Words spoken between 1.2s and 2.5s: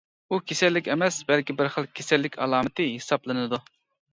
بەلكى بىر خىل كېسەللىك